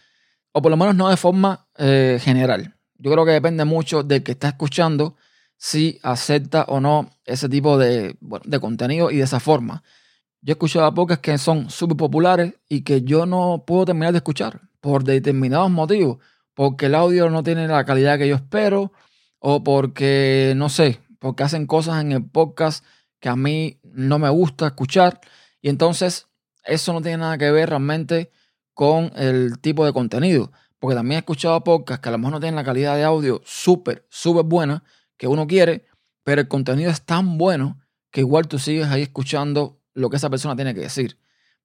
o 0.57 0.63
por 0.63 0.71
lo 0.71 0.79
menos 0.79 0.97
no 0.97 1.11
de 1.11 1.19
forma 1.19 1.69
eh, 1.77 2.19
general. 2.19 2.75
Yo 2.97 3.13
creo 3.13 3.27
que 3.27 3.33
depende 3.33 3.67
mucho 3.67 4.03
del 4.03 4.23
que 4.23 4.33
está 4.33 4.49
escuchando 4.49 5.15
si 5.59 6.01
acepta 6.03 6.65
o 6.69 6.81
no 6.81 7.11
ese 7.27 7.51
tipo 7.51 7.77
de, 7.77 8.17
de 8.21 8.59
contenido 8.59 9.11
y 9.11 9.19
de 9.19 9.25
esa 9.25 9.39
forma. 9.39 9.83
Yo 10.41 10.53
he 10.53 10.55
escuchado 10.55 10.87
a 10.87 10.95
pocas 10.95 11.19
que 11.19 11.37
son 11.37 11.69
súper 11.69 11.99
populares 11.99 12.55
y 12.71 12.81
que 12.85 13.03
yo 13.03 13.27
no 13.27 13.65
puedo 13.67 13.85
terminar 13.85 14.13
de 14.13 14.19
escuchar 14.19 14.63
por 14.81 15.05
determinados 15.05 15.71
motivos. 15.71 16.25
Porque 16.55 16.87
el 16.87 16.95
audio 16.95 17.29
no 17.29 17.43
tiene 17.43 17.69
la 17.69 17.85
calidad 17.85 18.17
que 18.17 18.29
yo 18.29 18.37
espero 18.37 18.93
o 19.39 19.63
porque, 19.63 20.55
no 20.57 20.71
sé, 20.71 21.01
porque 21.19 21.43
hacen 21.43 21.67
cosas 21.67 22.01
en 22.01 22.13
el 22.13 22.25
podcast 22.25 22.83
que 23.21 23.29
a 23.29 23.37
mí 23.37 23.79
no 23.83 24.19
me 24.19 24.31
gusta 24.31 24.69
escuchar. 24.69 25.21
Y 25.61 25.69
entonces 25.69 26.29
eso 26.65 26.95
no 26.95 27.03
tiene 27.03 27.19
nada 27.19 27.37
que 27.37 27.51
ver 27.51 27.69
realmente 27.69 28.31
con 28.77 29.11
el 29.17 29.59
tipo 29.59 29.87
de 29.87 29.95
contenido. 29.95 30.53
Porque 30.79 30.95
también 30.95 31.17
he 31.17 31.21
escuchado 31.21 31.65
podcasts 31.65 32.03
que 32.03 32.11
a 32.11 32.13
lo 32.13 32.19
mejor 32.19 32.35
no 32.35 32.41
tienen 32.41 32.57
la 32.57 32.63
calidad 32.63 32.95
de 32.95 33.05
audio 33.05 33.41
súper, 33.43 34.07
súper 34.11 34.45
buena 34.45 34.85
que 35.17 35.27
uno 35.27 35.47
quiere, 35.47 35.87
pero 36.23 36.43
el 36.43 36.47
contenido 36.47 36.91
es 36.91 37.01
tan 37.01 37.39
bueno 37.39 37.81
que 38.11 38.21
igual 38.21 38.47
tú 38.49 38.59
sigues 38.59 38.87
ahí 38.89 39.01
escuchando 39.01 39.81
lo 39.95 40.11
que 40.11 40.19
esa 40.19 40.29
persona 40.29 40.55
tiene 40.55 40.75
que 40.75 40.83
decir. 40.83 41.19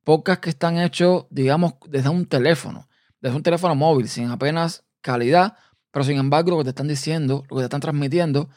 Podcasts 0.06 0.42
que 0.42 0.50
están 0.52 0.78
hechos, 0.78 1.26
digamos, 1.30 1.74
desde 1.90 2.08
un 2.08 2.26
teléfono, 2.26 2.88
desde 3.20 3.36
un 3.36 3.44
teléfono 3.44 3.76
móvil, 3.76 4.08
sin 4.08 4.30
apenas 4.30 4.86
calidad, 5.02 5.58
pero 5.92 6.06
sin 6.06 6.18
embargo 6.18 6.52
lo 6.52 6.60
que 6.60 6.64
te 6.64 6.70
están 6.70 6.88
diciendo, 6.88 7.44
lo 7.50 7.58
que 7.58 7.64
te 7.64 7.66
están 7.66 7.82
transmitiendo, 7.82 8.50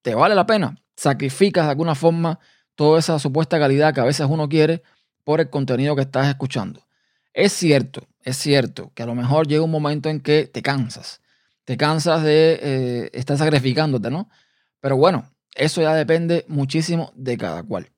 te 0.00 0.14
vale 0.14 0.34
la 0.34 0.46
pena. 0.46 0.74
Sacrificas 0.96 1.66
de 1.66 1.72
alguna 1.72 1.94
forma 1.94 2.38
toda 2.76 2.98
esa 2.98 3.18
supuesta 3.18 3.58
calidad 3.58 3.92
que 3.92 4.00
a 4.00 4.04
veces 4.04 4.26
uno 4.26 4.48
quiere 4.48 4.82
por 5.22 5.40
el 5.40 5.50
contenido 5.50 5.94
que 5.94 6.02
estás 6.02 6.28
escuchando. 6.28 6.80
Es 7.32 7.52
cierto, 7.52 8.08
es 8.22 8.36
cierto 8.36 8.92
que 8.94 9.02
a 9.02 9.06
lo 9.06 9.14
mejor 9.14 9.46
llega 9.46 9.62
un 9.62 9.70
momento 9.70 10.08
en 10.08 10.20
que 10.20 10.46
te 10.46 10.62
cansas. 10.62 11.20
Te 11.64 11.76
cansas 11.76 12.22
de 12.22 12.58
eh, 12.60 13.10
estar 13.12 13.38
sacrificándote, 13.38 14.10
¿no? 14.10 14.28
Pero 14.80 14.96
bueno, 14.96 15.30
eso 15.54 15.80
ya 15.80 15.94
depende 15.94 16.44
muchísimo 16.48 17.12
de 17.14 17.36
cada 17.36 17.62
cual. 17.62 17.90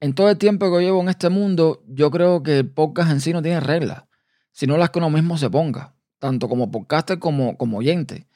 En 0.00 0.14
todo 0.14 0.30
el 0.30 0.38
tiempo 0.38 0.70
que 0.70 0.84
llevo 0.84 1.00
en 1.00 1.08
este 1.08 1.28
mundo, 1.28 1.82
yo 1.88 2.10
creo 2.10 2.42
que 2.42 2.58
el 2.58 2.70
podcast 2.70 3.10
en 3.10 3.20
sí 3.20 3.32
no 3.32 3.42
tiene 3.42 3.60
reglas, 3.60 4.04
sino 4.52 4.76
las 4.76 4.90
que 4.90 4.98
uno 4.98 5.10
mismo 5.10 5.38
se 5.38 5.50
ponga, 5.50 5.94
tanto 6.18 6.48
como 6.48 6.70
podcaster 6.70 7.18
como 7.18 7.56
como 7.56 7.78
oyente. 7.78 8.26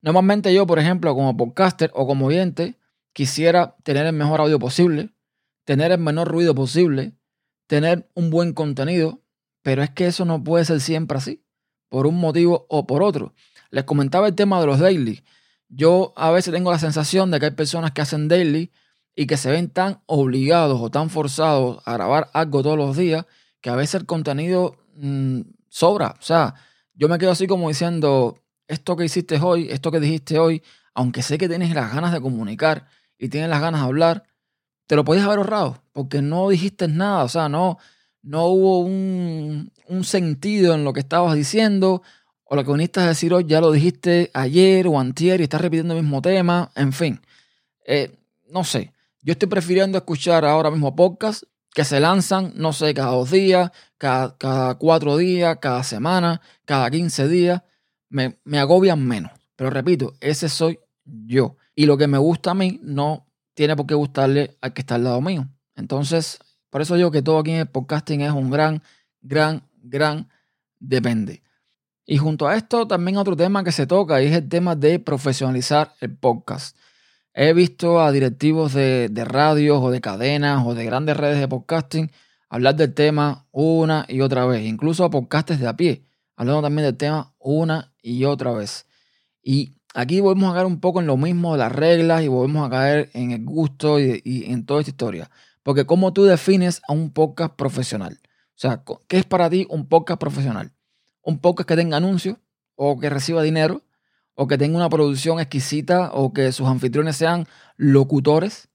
Normalmente 0.00 0.54
yo, 0.54 0.66
por 0.66 0.78
ejemplo, 0.78 1.14
como 1.14 1.36
podcaster 1.36 1.90
o 1.94 2.06
como 2.06 2.26
oyente, 2.26 2.76
quisiera 3.12 3.76
tener 3.82 4.06
el 4.06 4.12
mejor 4.12 4.40
audio 4.40 4.58
posible, 4.58 5.10
tener 5.64 5.90
el 5.90 5.98
menor 5.98 6.28
ruido 6.28 6.54
posible, 6.54 7.12
tener 7.66 8.08
un 8.14 8.30
buen 8.30 8.52
contenido, 8.52 9.20
pero 9.62 9.82
es 9.82 9.90
que 9.90 10.06
eso 10.06 10.24
no 10.24 10.42
puede 10.42 10.64
ser 10.64 10.80
siempre 10.80 11.18
así, 11.18 11.44
por 11.88 12.06
un 12.06 12.18
motivo 12.18 12.66
o 12.68 12.86
por 12.86 13.02
otro. 13.02 13.34
Les 13.70 13.84
comentaba 13.84 14.26
el 14.26 14.34
tema 14.34 14.60
de 14.60 14.66
los 14.66 14.78
daily. 14.78 15.22
Yo 15.68 16.12
a 16.16 16.30
veces 16.30 16.52
tengo 16.52 16.70
la 16.70 16.78
sensación 16.78 17.30
de 17.30 17.38
que 17.38 17.46
hay 17.46 17.52
personas 17.52 17.92
que 17.92 18.00
hacen 18.00 18.28
daily 18.28 18.72
y 19.14 19.26
que 19.26 19.36
se 19.36 19.50
ven 19.50 19.68
tan 19.68 20.00
obligados 20.06 20.80
o 20.80 20.90
tan 20.90 21.10
forzados 21.10 21.82
a 21.84 21.92
grabar 21.94 22.30
algo 22.32 22.62
todos 22.62 22.78
los 22.78 22.96
días 22.96 23.26
que 23.60 23.70
a 23.70 23.76
veces 23.76 24.00
el 24.00 24.06
contenido 24.06 24.76
mm, 24.94 25.40
sobra. 25.68 26.14
O 26.18 26.22
sea, 26.22 26.54
yo 26.94 27.08
me 27.08 27.18
quedo 27.18 27.32
así 27.32 27.46
como 27.46 27.68
diciendo, 27.68 28.38
esto 28.66 28.96
que 28.96 29.04
hiciste 29.04 29.38
hoy, 29.40 29.68
esto 29.70 29.90
que 29.90 30.00
dijiste 30.00 30.38
hoy, 30.38 30.62
aunque 30.94 31.22
sé 31.22 31.38
que 31.38 31.48
tienes 31.48 31.74
las 31.74 31.92
ganas 31.92 32.12
de 32.12 32.20
comunicar 32.20 32.88
y 33.18 33.28
tienes 33.28 33.50
las 33.50 33.60
ganas 33.60 33.80
de 33.80 33.86
hablar, 33.86 34.24
te 34.86 34.96
lo 34.96 35.04
podías 35.04 35.26
haber 35.26 35.38
ahorrado 35.38 35.82
porque 35.92 36.22
no 36.22 36.48
dijiste 36.48 36.88
nada. 36.88 37.24
O 37.24 37.28
sea, 37.28 37.48
no, 37.48 37.78
no 38.22 38.46
hubo 38.46 38.80
un, 38.80 39.72
un 39.88 40.04
sentido 40.04 40.74
en 40.74 40.84
lo 40.84 40.92
que 40.92 41.00
estabas 41.00 41.34
diciendo 41.34 42.02
o 42.44 42.56
lo 42.56 42.64
que 42.64 42.72
viniste 42.72 43.00
a 43.00 43.06
decir 43.06 43.32
hoy 43.34 43.44
ya 43.46 43.60
lo 43.60 43.70
dijiste 43.70 44.30
ayer 44.34 44.86
o 44.86 44.98
antier 44.98 45.40
y 45.40 45.44
estás 45.44 45.60
repitiendo 45.60 45.94
el 45.94 46.02
mismo 46.02 46.22
tema, 46.22 46.70
en 46.74 46.92
fin. 46.92 47.20
Eh, 47.86 48.16
no 48.50 48.64
sé, 48.64 48.92
yo 49.22 49.32
estoy 49.32 49.48
prefiriendo 49.48 49.98
escuchar 49.98 50.44
ahora 50.44 50.70
mismo 50.70 50.96
podcasts 50.96 51.46
que 51.74 51.84
se 51.84 52.00
lanzan, 52.00 52.52
no 52.56 52.72
sé, 52.72 52.94
cada 52.94 53.12
dos 53.12 53.30
días, 53.30 53.70
cada, 53.98 54.36
cada 54.36 54.74
cuatro 54.76 55.16
días, 55.16 55.58
cada 55.60 55.82
semana, 55.84 56.40
cada 56.64 56.90
15 56.90 57.28
días. 57.28 57.62
Me, 58.08 58.38
me 58.44 58.58
agobian 58.58 59.06
menos. 59.06 59.30
Pero 59.54 59.70
repito, 59.70 60.14
ese 60.20 60.48
soy 60.48 60.80
yo. 61.04 61.56
Y 61.74 61.86
lo 61.86 61.98
que 61.98 62.06
me 62.06 62.18
gusta 62.18 62.52
a 62.52 62.54
mí 62.54 62.80
no 62.82 63.26
tiene 63.54 63.76
por 63.76 63.86
qué 63.86 63.94
gustarle 63.94 64.56
al 64.60 64.72
que 64.72 64.80
está 64.80 64.94
al 64.94 65.04
lado 65.04 65.20
mío. 65.20 65.46
Entonces, 65.76 66.38
por 66.70 66.82
eso 66.82 66.96
digo 66.96 67.10
que 67.10 67.22
todo 67.22 67.38
aquí 67.38 67.52
en 67.52 67.60
el 67.60 67.68
podcasting 67.68 68.20
es 68.20 68.32
un 68.32 68.50
gran, 68.50 68.82
gran, 69.20 69.62
gran 69.82 70.28
depende. 70.78 71.42
Y 72.04 72.18
junto 72.18 72.48
a 72.48 72.56
esto 72.56 72.86
también 72.86 73.16
otro 73.18 73.36
tema 73.36 73.64
que 73.64 73.72
se 73.72 73.86
toca 73.86 74.22
y 74.22 74.26
es 74.26 74.34
el 74.34 74.48
tema 74.48 74.76
de 74.76 74.98
profesionalizar 74.98 75.94
el 76.00 76.16
podcast. 76.16 76.76
He 77.34 77.52
visto 77.52 78.00
a 78.00 78.10
directivos 78.12 78.72
de, 78.72 79.10
radios 79.26 79.78
o 79.82 79.90
de 79.90 80.00
cadenas 80.00 80.66
o 80.66 80.74
de 80.74 80.84
grandes 80.84 81.16
redes 81.16 81.38
de 81.38 81.48
podcasting 81.48 82.10
hablar 82.48 82.76
del 82.76 82.94
tema 82.94 83.46
una 83.52 84.06
y 84.08 84.22
otra 84.22 84.46
vez, 84.46 84.64
incluso 84.64 85.04
a 85.04 85.10
podcasters 85.10 85.60
de 85.60 85.68
a 85.68 85.76
pie, 85.76 86.06
hablando 86.34 86.62
también 86.62 86.86
del 86.86 86.96
tema 86.96 87.34
una 87.38 87.92
y 88.02 88.24
otra 88.24 88.52
vez. 88.52 88.86
Y 89.42 89.74
aquí 89.94 90.20
volvemos 90.20 90.50
a 90.50 90.54
caer 90.54 90.66
un 90.66 90.80
poco 90.80 91.00
en 91.00 91.06
lo 91.06 91.16
mismo 91.18 91.52
de 91.52 91.58
las 91.58 91.72
reglas 91.72 92.22
y 92.22 92.28
volvemos 92.28 92.66
a 92.66 92.70
caer 92.70 93.10
en 93.12 93.32
el 93.32 93.44
gusto 93.44 94.00
y 94.00 94.22
en 94.24 94.64
toda 94.64 94.80
esta 94.80 94.90
historia. 94.90 95.30
Porque 95.68 95.84
cómo 95.84 96.14
tú 96.14 96.24
defines 96.24 96.80
a 96.88 96.94
un 96.94 97.10
podcast 97.10 97.54
profesional. 97.54 98.18
O 98.22 98.26
sea, 98.54 98.82
¿qué 99.06 99.18
es 99.18 99.26
para 99.26 99.50
ti 99.50 99.66
un 99.68 99.86
podcast 99.86 100.18
profesional? 100.18 100.72
un 101.20 101.40
podcast 101.40 101.68
que 101.68 101.76
tenga 101.76 101.98
anuncios 101.98 102.38
o 102.74 102.98
que 102.98 103.10
reciba 103.10 103.42
dinero 103.42 103.82
o 104.34 104.46
que 104.46 104.56
tenga 104.56 104.78
una 104.78 104.88
producción 104.88 105.40
exquisita 105.40 106.10
o 106.14 106.32
que 106.32 106.52
sus 106.52 106.66
anfitriones 106.66 107.16
sean 107.16 107.46
locutores. 107.76 108.70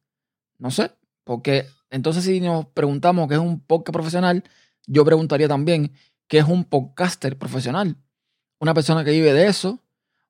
No 0.60 0.70
sé, 0.70 0.92
porque 1.24 1.66
entonces 1.90 2.26
si 2.26 2.40
nos 2.42 2.68
preguntamos 2.68 3.28
qué 3.28 3.34
es 3.34 3.40
un 3.40 3.60
podcast 3.60 3.94
profesional, 3.94 4.44
yo 4.86 5.04
preguntaría 5.04 5.48
también 5.48 5.94
qué 6.28 6.38
es 6.38 6.48
un 6.48 6.64
podcaster 6.64 7.40
profesional. 7.40 7.98
Una 8.60 8.76
persona 8.76 9.04
que 9.04 9.10
vive 9.10 9.34
de 9.34 9.48
eso, 9.48 9.80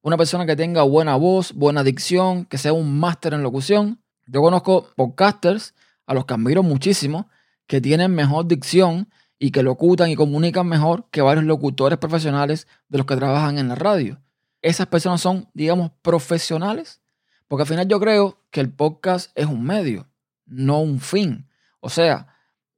una 0.02 0.16
persona 0.16 0.46
que 0.46 0.56
tenga 0.56 0.84
buena 0.84 1.18
voz, 1.18 1.52
buena 1.52 1.84
dicción, 1.84 2.46
que 2.46 2.58
sea 2.58 2.72
un 2.72 2.98
máster 3.02 3.34
en 3.34 3.44
locución. 3.44 4.02
Yo 4.28 4.42
conozco 4.42 4.88
podcasters 4.96 5.74
a 6.06 6.14
los 6.14 6.26
que 6.26 6.34
admiro 6.34 6.64
muchísimo, 6.64 7.30
que 7.68 7.82
tienen 7.82 8.14
mejor 8.14 8.48
dicción 8.48 9.10
y 9.40 9.52
que 9.52 9.64
locutan 9.64 10.10
y 10.10 10.16
comunican 10.16 10.68
mejor 10.68 11.10
que 11.12 11.22
varios 11.22 11.46
locutores 11.46 12.00
profesionales 12.00 12.68
de 12.88 12.98
los 12.98 13.08
que 13.08 13.16
trabajan 13.16 13.58
en 13.58 13.68
la 13.68 13.76
radio. 13.76 14.22
Esas 14.62 14.88
personas 14.88 15.22
son, 15.22 15.50
digamos, 15.54 15.92
profesionales, 16.02 17.02
porque 17.48 17.64
al 17.64 17.68
final 17.68 17.88
yo 17.88 18.00
creo 18.00 18.40
que 18.52 18.62
el 18.62 18.72
podcast 18.72 19.32
es 19.36 19.46
un 19.46 19.64
medio, 19.64 20.08
no 20.46 20.80
un 20.80 21.00
fin. 21.00 21.50
O 21.82 21.90
sea, 21.90 22.28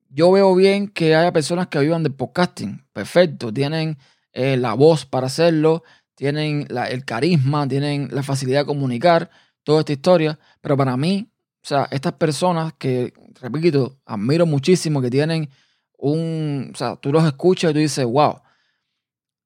yo 0.10 0.32
veo 0.32 0.56
bien 0.56 0.88
que 0.88 1.16
haya 1.16 1.32
personas 1.32 1.68
que 1.68 1.80
vivan 1.80 2.04
de 2.04 2.10
podcasting, 2.10 2.86
perfecto, 2.94 3.54
tienen 3.54 3.98
eh, 4.34 4.58
la 4.58 4.74
voz 4.74 5.06
para 5.06 5.28
hacerlo, 5.28 5.84
tienen 6.16 6.68
el 6.70 7.06
carisma, 7.06 7.68
tienen 7.68 8.08
la 8.12 8.24
facilidad 8.24 8.62
de 8.62 8.66
comunicar, 8.66 9.30
toda 9.64 9.82
esta 9.82 9.94
historia, 9.94 10.40
pero 10.62 10.78
para 10.78 10.96
mí, 10.96 11.30
o 11.66 11.68
sea, 11.68 11.88
estas 11.90 12.14
personas 12.14 12.74
que, 12.78 13.12
repito, 13.42 13.98
admiro 14.06 14.46
muchísimo, 14.46 15.02
que 15.02 15.10
tienen 15.10 15.50
un, 15.98 16.70
o 16.72 16.78
sea, 16.78 16.96
tú 16.96 17.12
los 17.12 17.26
escuchas 17.26 17.72
y 17.72 17.74
tú 17.74 17.80
dices, 17.80 18.06
wow, 18.06 18.36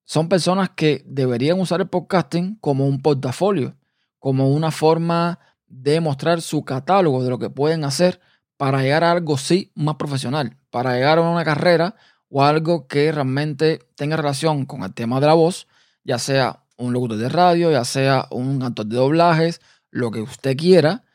son 0.04 0.28
personas 0.28 0.70
que 0.72 1.02
deberían 1.06 1.62
usar 1.62 1.80
el 1.80 1.88
podcasting 1.88 2.58
como 2.60 2.86
un 2.86 3.02
portafolio, 3.02 3.78
como 4.18 4.50
una 4.50 4.70
forma 4.70 5.40
de 5.66 6.02
mostrar 6.02 6.42
su 6.42 6.66
catálogo 6.66 7.24
de 7.24 7.30
lo 7.30 7.40
que 7.40 7.50
pueden 7.50 7.86
hacer 7.86 8.20
para 8.58 8.82
llegar 8.82 9.06
a 9.06 9.12
algo 9.12 9.38
sí 9.38 9.72
más 9.74 9.96
profesional, 9.96 10.58
para 10.72 10.96
llegar 10.96 11.20
a 11.20 11.22
una 11.22 11.46
carrera 11.46 11.96
o 12.28 12.44
algo 12.44 12.86
que 12.88 13.14
realmente 13.14 13.80
tenga 13.96 14.18
relación 14.18 14.66
con 14.66 14.84
el 14.84 14.94
tema 14.94 15.22
de 15.22 15.28
la 15.28 15.36
voz, 15.36 15.70
ya 16.04 16.20
sea 16.20 16.66
un 16.76 16.92
locutor 16.92 17.16
de 17.18 17.30
radio, 17.30 17.72
ya 17.72 17.86
sea 17.86 18.28
un 18.30 18.62
actor 18.62 18.88
de 18.88 18.98
doblajes, 18.98 19.62
lo 19.90 20.12
que 20.12 20.20
usted 20.20 20.58
quiera, 20.58 21.06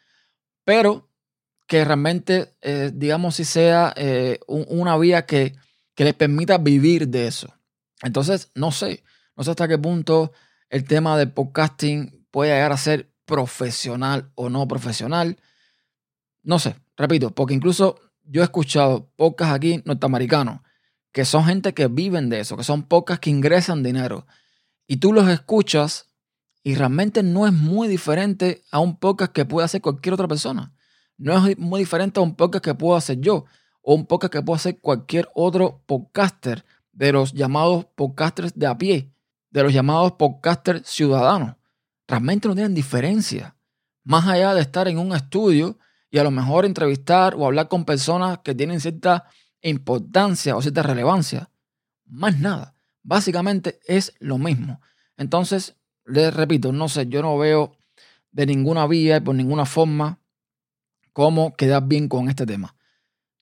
pero 0.65 1.11
que 1.67 1.85
realmente, 1.85 2.57
eh, 2.61 2.91
digamos, 2.93 3.37
si 3.37 3.45
sea 3.45 3.93
eh, 3.97 4.39
una 4.47 4.97
vía 4.99 5.27
que, 5.27 5.55
que 5.95 6.05
les 6.05 6.15
permita 6.15 6.59
vivir 6.59 7.09
de 7.09 7.27
eso. 7.27 7.55
Entonces, 8.03 8.51
no 8.55 8.71
sé, 8.71 9.03
no 9.37 9.45
sé 9.45 9.51
hasta 9.51 9.69
qué 9.69 9.79
punto 9.79 10.33
el 10.69 10.85
tema 10.85 11.17
del 11.17 11.33
podcasting 11.33 12.27
puede 12.31 12.53
llegar 12.53 12.73
a 12.73 12.77
ser 12.77 13.11
profesional 13.25 14.31
o 14.35 14.51
no 14.51 14.69
profesional. 14.69 15.39
No 16.43 16.59
sé, 16.59 16.77
repito, 16.97 17.31
porque 17.31 17.55
incluso 17.55 18.01
yo 18.25 18.43
he 18.43 18.45
escuchado 18.45 19.11
podcasts 19.17 19.55
aquí 19.55 19.83
norteamericanos 19.85 20.61
que 21.15 21.25
son 21.25 21.45
gente 21.45 21.75
que 21.75 21.87
viven 21.87 22.29
de 22.29 22.41
eso, 22.41 22.57
que 22.57 22.65
son 22.65 22.83
podcasts 22.83 23.21
que 23.21 23.31
ingresan 23.31 23.85
dinero. 23.85 24.27
Y 24.89 24.97
tú 24.97 25.13
los 25.13 25.29
escuchas 25.29 26.09
y 26.65 26.75
realmente 26.75 27.23
no 27.23 27.47
es 27.47 27.53
muy 27.53 27.87
diferente 27.87 28.65
a 28.73 28.81
un 28.81 28.99
podcast 28.99 29.31
que 29.31 29.45
puede 29.45 29.67
hacer 29.67 29.81
cualquier 29.81 30.15
otra 30.15 30.27
persona 30.27 30.75
no 31.17 31.47
es 31.47 31.59
muy 31.59 31.81
diferente 31.81 32.21
a 32.21 32.23
un 32.23 32.35
podcast 32.35 32.65
que 32.65 32.75
puedo 32.75 32.97
hacer 32.97 33.21
yo 33.21 33.45
o 33.83 33.95
un 33.95 34.07
podcast 34.07 34.33
que 34.33 34.43
puedo 34.43 34.57
hacer 34.57 34.81
cualquier 34.81 35.29
otro 35.35 35.83
podcaster 35.87 36.65
de 36.93 37.13
los 37.13 37.33
llamados 37.33 37.87
podcasters 37.95 38.59
de 38.59 38.67
a 38.67 38.77
pie, 38.77 39.13
de 39.51 39.63
los 39.63 39.73
llamados 39.73 40.13
podcasters 40.13 40.89
ciudadanos. 40.89 41.57
Realmente 42.07 42.49
no 42.49 42.55
tienen 42.55 42.75
diferencia. 42.75 43.57
Más 44.05 44.27
allá 44.27 44.55
de 44.55 44.61
estar 44.61 44.89
en 44.89 44.99
un 44.99 45.15
estudio 45.15 45.79
y 46.11 46.19
a 46.19 46.25
lo 46.25 46.31
mejor 46.31 46.65
entrevistar 46.65 47.35
o 47.37 47.47
hablar 47.47 47.69
con 47.69 47.85
personas 47.85 48.39
que 48.39 48.55
tienen 48.55 48.81
cierta 48.81 49.25
importancia 49.63 50.57
o 50.57 50.63
cierta 50.63 50.83
relevancia. 50.83 51.51
Más 52.07 52.39
nada. 52.39 52.75
Básicamente 53.03 53.81
es 53.87 54.15
lo 54.19 54.39
mismo. 54.39 54.81
Entonces, 55.17 55.77
les 56.05 56.35
repito, 56.35 56.73
no 56.73 56.89
sé, 56.89 57.07
yo 57.07 57.23
no 57.23 57.37
veo 57.39 57.77
de 58.33 58.47
ninguna 58.47 58.87
vía 58.87 59.17
y 59.17 59.21
por 59.21 59.35
ninguna 59.35 59.65
forma 59.65 60.21
cómo 61.13 61.55
quedar 61.57 61.87
bien 61.87 62.09
con 62.09 62.29
este 62.29 62.47
tema. 62.47 62.77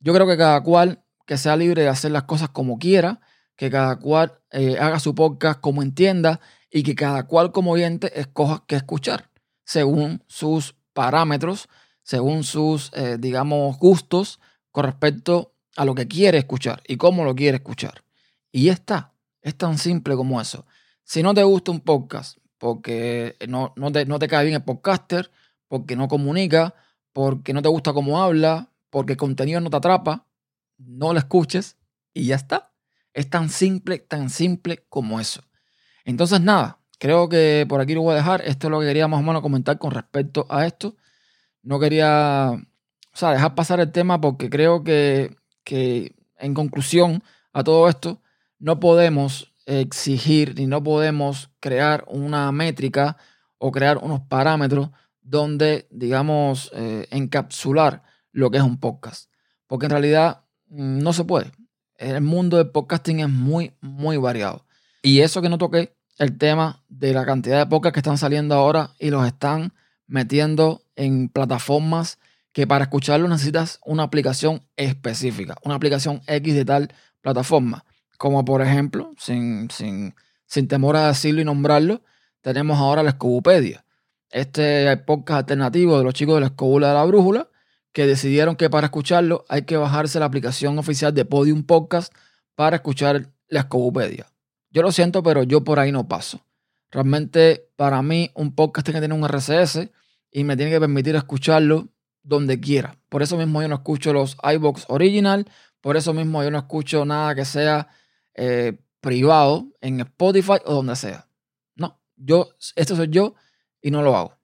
Yo 0.01 0.13
creo 0.13 0.27
que 0.27 0.37
cada 0.37 0.63
cual 0.63 1.05
que 1.27 1.39
sea 1.39 1.57
libre 1.57 1.83
de 1.83 1.89
hacer 1.89 2.11
las 2.11 2.25
cosas 2.25 2.51
como 2.51 2.79
quiera, 2.79 3.21
que 3.57 3.71
cada 3.71 3.99
cual 3.99 4.41
eh, 4.51 4.77
haga 4.79 4.99
su 5.01 5.15
podcast 5.15 5.61
como 5.61 5.83
entienda 5.83 6.41
y 6.71 6.83
que 6.83 6.95
cada 6.95 7.27
cual 7.27 7.53
como 7.53 7.73
oyente 7.73 8.19
escoja 8.21 8.65
qué 8.67 8.77
escuchar 8.77 9.31
según 9.65 10.23
sus 10.27 10.75
parámetros, 10.93 11.69
según 12.03 12.45
sus, 12.45 12.91
eh, 12.95 13.17
digamos, 13.19 13.79
gustos 13.79 14.41
con 14.71 14.85
respecto 14.85 15.55
a 15.77 15.85
lo 15.85 15.95
que 15.95 16.09
quiere 16.09 16.39
escuchar 16.39 16.83
y 16.87 16.97
cómo 16.97 17.25
lo 17.25 17.35
quiere 17.35 17.57
escuchar. 17.57 18.05
Y 18.51 18.65
ya 18.65 18.73
está, 18.73 19.15
es 19.41 19.57
tan 19.57 19.79
simple 19.79 20.17
como 20.17 20.41
eso. 20.41 20.67
Si 21.05 21.23
no 21.23 21.33
te 21.33 21.43
gusta 21.43 21.71
un 21.71 21.81
podcast 21.81 22.37
porque 22.63 23.35
no, 23.49 23.73
no, 23.75 23.91
te, 23.91 24.07
no 24.07 24.21
te 24.21 24.29
cae 24.29 24.45
bien 24.45 24.55
el 24.55 24.63
podcaster, 24.63 25.33
porque 25.67 25.97
no 25.97 26.07
comunica, 26.07 26.77
porque 27.13 27.53
no 27.53 27.61
te 27.61 27.69
gusta 27.69 27.93
cómo 27.93 28.23
habla, 28.23 28.71
porque 28.89 29.15
el 29.15 29.17
contenido 29.17 29.61
no 29.61 29.69
te 29.69 29.79
atrapa, 29.79 30.29
no 30.79 31.13
lo 31.13 31.19
escuches 31.19 31.77
y 32.15 32.27
ya 32.27 32.37
está. 32.37 32.73
Es 33.15 33.29
tan 33.29 33.49
simple, 33.49 33.99
tan 33.99 34.31
simple 34.31 34.87
como 34.89 35.19
eso. 35.19 35.43
Entonces, 36.05 36.41
nada, 36.41 36.79
creo 37.01 37.29
que 37.29 37.67
por 37.69 37.81
aquí 37.81 37.95
lo 37.95 38.03
voy 38.03 38.13
a 38.13 38.19
dejar. 38.19 38.43
Esto 38.43 38.69
es 38.69 38.71
lo 38.71 38.79
que 38.79 38.87
quería 38.87 39.09
más 39.09 39.19
o 39.19 39.25
menos 39.25 39.43
comentar 39.43 39.81
con 39.81 39.91
respecto 39.91 40.47
a 40.49 40.65
esto. 40.65 40.95
No 41.65 41.81
quería, 41.81 42.53
o 42.53 43.17
sea, 43.17 43.33
dejar 43.33 43.57
pasar 43.57 43.81
el 43.81 43.91
tema 43.91 44.21
porque 44.21 44.49
creo 44.49 44.85
que, 44.85 45.35
que 45.65 46.15
en 46.39 46.55
conclusión 46.55 47.25
a 47.53 47.65
todo 47.65 47.89
esto, 47.89 48.23
no 48.61 48.79
podemos 48.79 49.52
exigir 49.67 50.55
ni 50.59 50.67
no 50.67 50.83
podemos 50.83 51.51
crear 51.61 52.05
una 52.09 52.51
métrica 52.53 53.17
o 53.59 53.71
crear 53.71 53.99
unos 53.99 54.21
parámetros 54.23 54.91
donde, 55.21 55.87
digamos, 55.91 56.71
eh, 56.75 57.07
encapsular 57.11 58.03
lo 58.33 58.51
que 58.51 58.59
es 58.59 58.63
un 58.65 58.79
podcast. 58.79 59.31
Porque 59.67 59.87
en 59.87 59.91
realidad 59.91 60.45
mm, 60.69 60.99
no 60.99 61.13
se 61.13 61.25
puede. 61.25 61.53
El 61.97 62.21
mundo 62.23 62.57
del 62.57 62.71
podcasting 62.71 63.21
es 63.21 63.29
muy, 63.29 63.73
muy 63.81 64.17
variado. 64.17 64.67
Y 65.03 65.21
eso 65.21 65.41
que 65.41 65.49
no 65.49 65.59
toqué, 65.59 65.95
el 66.19 66.37
tema 66.39 66.83
de 66.89 67.13
la 67.13 67.25
cantidad 67.25 67.59
de 67.59 67.67
podcasts 67.67 67.95
que 67.95 68.01
están 68.01 68.19
saliendo 68.19 68.55
ahora 68.55 68.91
y 68.99 69.11
los 69.11 69.27
están 69.27 69.73
metiendo 70.07 70.83
en 70.97 71.29
plataformas 71.29 72.19
que 72.53 72.67
para 72.67 72.85
escucharlo 72.85 73.29
necesitas 73.29 73.81
una 73.85 74.03
aplicación 74.03 74.63
específica, 74.77 75.57
una 75.65 75.75
aplicación 75.75 76.21
X 76.27 76.55
de 76.55 76.65
tal 76.65 76.95
plataforma. 77.21 77.85
Como 78.19 78.45
por 78.45 78.63
ejemplo, 78.63 79.13
sin, 79.19 79.71
sin, 79.71 80.15
sin 80.47 80.69
temor 80.69 80.97
a 80.97 81.09
decirlo 81.09 81.41
y 81.41 81.45
nombrarlo, 81.45 82.03
tenemos 82.41 82.79
ahora 82.79 83.03
la 83.03 83.11
Escobupedia. 83.11 83.85
Este 84.31 84.97
podcast 84.99 85.39
alternativo 85.41 85.99
de 85.99 86.05
los 86.05 86.15
chicos 86.15 86.35
de 86.37 86.41
la 86.41 86.47
Escobula 86.47 86.89
de 86.89 86.95
la 86.95 87.05
Brújula, 87.05 87.49
que 87.93 88.07
decidieron 88.07 88.57
que 88.57 88.71
para 88.71 88.87
escucharlo 88.87 89.45
hay 89.49 89.63
que 89.63 89.77
bajarse 89.77 90.19
la 90.19 90.27
aplicación 90.27 90.79
oficial 90.79 91.13
de 91.15 91.25
Podium 91.25 91.65
Podcast 91.65 92.13
para 92.55 92.77
escuchar 92.77 93.29
la 93.49 93.61
Escobupedia. 93.61 94.27
Yo 94.71 94.83
lo 94.83 94.91
siento, 94.91 95.23
pero 95.23 95.43
yo 95.43 95.63
por 95.63 95.79
ahí 95.79 95.93
no 95.93 96.09
paso. 96.09 96.41
Realmente, 96.91 97.69
para 97.77 98.03
mí, 98.03 98.31
un 98.35 98.55
podcast 98.55 98.85
tiene 98.85 99.01
que 99.01 99.05
tener 99.05 99.19
un 99.19 99.25
RCS 99.25 99.89
y 100.31 100.45
me 100.45 100.57
tiene 100.57 100.71
que 100.71 100.81
permitir 100.81 101.15
escucharlo 101.17 101.89
donde 102.23 102.61
quiera. 102.61 102.97
Por 103.09 103.23
eso 103.23 103.37
mismo 103.37 103.63
yo 103.63 103.69
no 103.69 103.77
escucho 103.77 104.13
los 104.13 104.37
iBox 104.43 104.87
original, 104.89 105.47
por 105.81 105.97
eso 105.97 106.15
mismo 106.15 106.43
yo 106.43 106.51
no 106.51 106.59
escucho 106.59 107.05
nada 107.05 107.35
que 107.35 107.45
sea 107.45 107.89
eh, 108.35 108.79
privado 109.01 109.69
en 109.81 110.01
Spotify 110.01 110.59
o 110.65 110.75
donde 110.75 110.97
sea. 110.97 111.29
No, 111.75 112.01
yo, 112.17 112.49
este 112.77 112.97
soy 112.97 113.09
yo 113.09 113.35
y 113.81 113.91
no 113.91 114.03
lo 114.03 114.17
hago. 114.17 114.39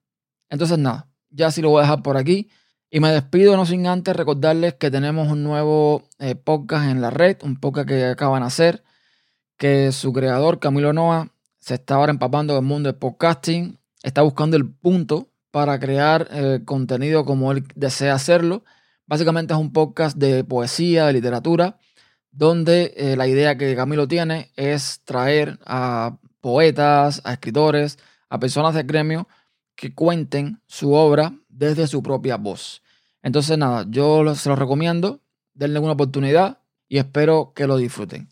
Entonces 0.51 0.79
nada, 0.79 1.09
ya 1.31 1.51
sí 1.51 1.63
lo 1.63 1.71
voy 1.71 1.81
a 1.81 1.83
dejar 1.83 2.03
por 2.03 2.17
aquí. 2.17 2.51
Y 2.91 3.01
me 3.01 3.13
despido 3.13 3.57
no 3.57 3.67
sin 3.67 3.87
antes 3.87 4.17
recordarles 4.17 4.75
que 4.75 4.91
tenemos 4.91 5.29
un 5.31 5.45
nuevo 5.45 6.09
eh, 6.19 6.35
podcast 6.35 6.91
en 6.91 7.03
la 7.03 7.11
red, 7.11 7.37
un 7.43 7.61
podcast 7.61 7.87
que 7.87 8.05
acaban 8.07 8.41
de 8.41 8.47
hacer, 8.47 8.83
que 9.59 9.93
su 9.93 10.13
creador, 10.13 10.59
Camilo 10.59 10.95
Noa, 10.95 11.35
se 11.59 11.75
está 11.75 11.97
ahora 11.97 12.13
empapando 12.13 12.55
del 12.55 12.65
mundo 12.65 12.89
del 12.89 12.99
podcasting, 12.99 13.79
está 14.03 14.23
buscando 14.23 14.57
el 14.57 14.71
punto 14.71 15.29
para 15.51 15.79
crear 15.79 16.29
eh, 16.31 16.61
contenido 16.65 17.27
como 17.27 17.53
él 17.53 17.65
desea 17.75 18.15
hacerlo. 18.15 18.65
Básicamente 19.07 19.53
es 19.53 19.61
un 19.61 19.73
podcast 19.73 20.17
de 20.17 20.45
poesía, 20.45 21.07
de 21.07 21.13
literatura, 21.13 21.79
donde 22.31 22.95
eh, 22.97 23.17
la 23.17 23.27
idea 23.27 23.57
que 23.57 23.75
Camilo 23.75 24.07
tiene 24.07 24.53
es 24.57 25.03
traer 25.05 25.59
a 25.65 26.19
poetas, 26.41 27.21
a 27.25 27.33
escritores, 27.33 27.99
a 28.29 28.39
personas 28.39 28.75
de 28.75 28.83
gremio 28.83 29.29
que 29.75 29.95
cuenten 29.95 30.61
su 30.67 30.93
obra 30.93 31.33
desde 31.49 31.87
su 31.87 32.03
propia 32.03 32.37
voz. 32.37 32.83
Entonces 33.23 33.59
nada, 33.59 33.87
yo 33.89 34.35
se 34.35 34.49
los 34.49 34.59
recomiendo, 34.59 35.21
denle 35.55 35.79
una 35.81 35.93
oportunidad 35.93 36.61
y 36.89 36.99
espero 36.99 37.53
que 37.55 37.67
lo 37.67 37.77
disfruten. 37.77 38.29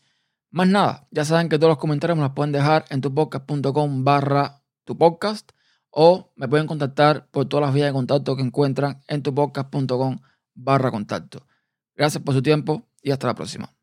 Más 0.49 0.67
nada, 0.67 1.07
ya 1.11 1.25
saben 1.25 1.49
que 1.49 1.59
todos 1.59 1.71
los 1.71 1.77
comentarios 1.77 2.17
me 2.17 2.23
los 2.23 2.33
pueden 2.33 2.51
dejar 2.51 2.85
en 2.89 3.01
tupodcast.com 3.01 4.03
barra 4.03 4.61
tu 4.85 4.97
podcast 4.97 5.51
o 5.89 6.31
me 6.35 6.47
pueden 6.47 6.67
contactar 6.67 7.27
por 7.29 7.45
todas 7.45 7.65
las 7.65 7.73
vías 7.73 7.87
de 7.87 7.93
contacto 7.93 8.35
que 8.35 8.43
encuentran 8.43 9.01
en 9.07 9.21
tupodcast.com 9.23 10.19
barra 10.53 10.91
contacto. 10.91 11.45
Gracias 11.95 12.23
por 12.23 12.33
su 12.33 12.41
tiempo 12.41 12.87
y 13.01 13.11
hasta 13.11 13.27
la 13.27 13.35
próxima. 13.35 13.76